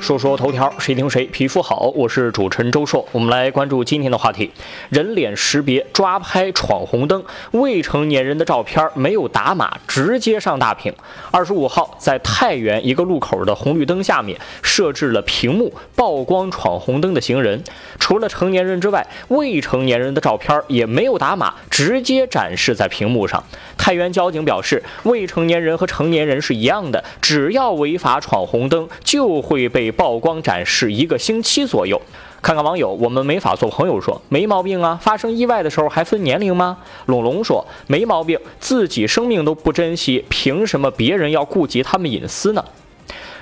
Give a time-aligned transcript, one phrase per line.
[0.00, 1.92] 说说头条，谁听谁皮肤好。
[1.94, 4.50] 我是主持人周硕，我们来关注今天的话题：
[4.88, 10.92] 人脸识别抓拍闯红灯，未成年人的照片没有打码，直接上大屏。
[11.30, 17.62] 二十五号，在太原一个路口的红绿灯下面设置了屏幕，曝光闯红灯的行人。
[17.98, 23.44] 除了成年人之外，未成年人的照片也没有打码，直接展示在屏幕上。
[23.76, 32.00] 太原交警表示，未成年人和成年人是一样的，只要违法闯红灯，就会被曝光展示一个星期左右。
[32.42, 36.78] 看看网友，我们没法做朋友说没毛病啊，发生意外的时候还分年龄吗？
[37.06, 42.64] 龙龙说没毛病，自己生命都不珍惜，凭什么别人要顾及他们隐私呢？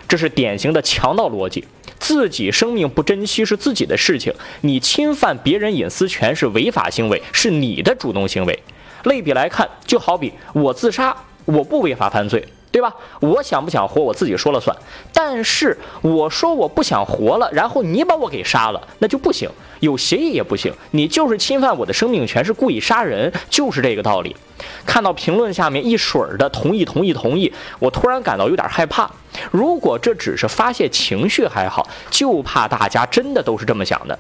[0.09, 1.65] 这是典型的强盗逻辑。
[2.01, 8.59] 自己生命不珍惜是自己的事情，你侵犯别人隐私权是违法行为，是你的主动行为。
[9.05, 12.95] 类比来看，就好比我自杀，我不违法犯罪，对吧？
[13.21, 14.77] 我想不想活，我自己说了算。
[15.13, 19.49] 但是我说我不想活了，然后你把我给杀了，那就不行，
[19.81, 24.37] 有协议也不行，你就是侵犯我的生命权，是故意杀人，就是这个道理。
[24.85, 29.11] 看到评论下面一水儿的同意同意同意，我突然感到有点害怕。
[29.51, 34.19] 如果这只是发泄情绪还好，就怕大家真的都是这么想的。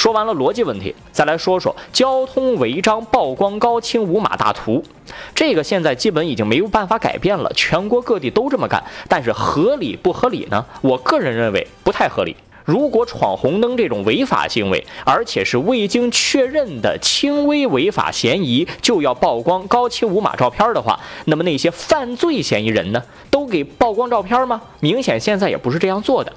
[0.00, 4.82] 说完了逻辑问题，再来说说交通违章曝光高清无码大图。
[5.34, 8.82] 这个现在基本已经没有办法改变了，全国各地都这么干。
[9.10, 10.64] 但是合理不合理呢？
[10.80, 12.34] 我个人认为不太合理。
[12.64, 24.62] 如果闯红灯这种违法行为，而且是未经确认的轻微违法嫌疑，就要曝光高清无码照片的话，那么那些犯罪嫌疑人呢，都给曝光照片吗？
[24.80, 26.32] 明显现在也不是这样做的。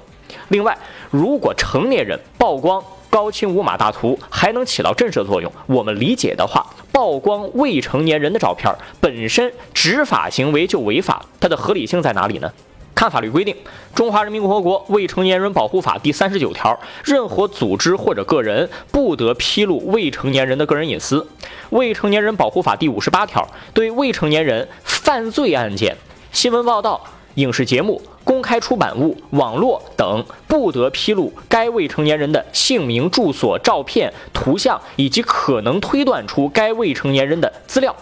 [0.48, 0.76] 另外，
[1.10, 2.82] 如果成年人曝光
[3.14, 12.52] 高清无码大图，还能起到震慑作用，我们理解的话，曝光未成年人的照片本身执法行为就违法，它的合理性在哪里呢？
[12.92, 13.54] 看法律规定，
[13.94, 21.20] 《中华人民共和国未成年人保护法》第三十九条，任何组织或者个人不得披露未成年人的个人隐私。
[21.70, 25.96] 《未成年人保护法》第五十八条，对未成年人犯罪案件、
[26.32, 27.00] 新闻报道、
[27.34, 37.94] 影视节目、公开出版物、网络等，不得披露该未成年人的姓名、住所、照片、图像以及可能推断出该未成年人的资料。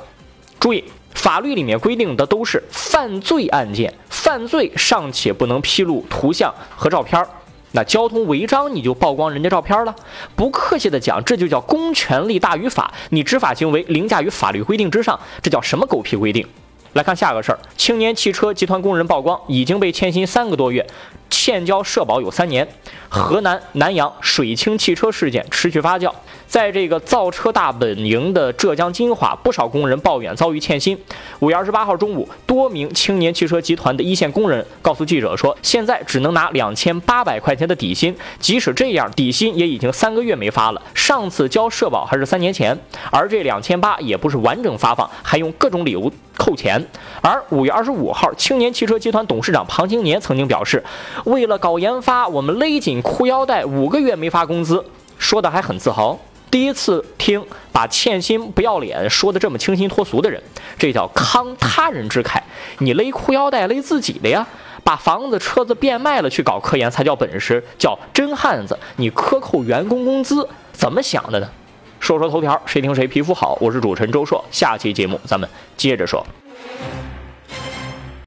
[0.58, 0.84] 注意。
[1.14, 7.28] 法律里面规定的都是犯罪案件，犯罪尚且不能披露图像和照片儿，
[7.72, 9.94] 那交通违章你就曝光人家照片了？
[10.34, 16.44] 不客气的讲，这就叫公权力大于法，你执法行为凌驾于法律规定之上，这叫什么狗屁规定？
[16.94, 20.86] 来看下个事儿，青年汽车集团工人曝光已经被欠薪三个多月。
[21.30, 22.68] 欠交社保有三年，
[23.08, 26.12] 河南南阳水清汽车事件持续发酵。
[26.46, 30.96] 在这个造车大本营的浙江金华，不少工人抱怨遭遇欠薪。
[31.38, 40.82] 五月二十八号中午，多名青年汽车集团的一线工人告诉记者说，现在只能拿两千八百块钱的底薪，即使这样，底薪也已经三个月没发了。
[40.94, 42.78] 上次交社保还是三年前，
[43.10, 46.84] 而这两千八也不是完整发放，还用各种理由扣钱。
[47.20, 50.82] 而五月二十五号，青年汽车集团董事长庞青年曾经表示。
[51.24, 54.84] 为了搞研发，我们勒紧裤腰带，五个月没发工资，
[55.18, 56.18] 说的还很自豪。
[56.50, 60.42] 第一次听把欠薪不要脸说的这么清新脱俗的人，
[60.76, 62.40] 这叫慷他人之慨。
[62.78, 64.46] 你勒裤腰带勒自己的呀，
[64.82, 68.76] 把房子车子变卖了去搞科研才叫本事，叫真汉子。
[68.96, 71.48] 你克扣员工工资怎么想的呢？
[72.02, 73.56] 说说头条，谁听谁皮肤好。
[73.60, 76.26] 我是主持人周硕，下期节目咱们接着说。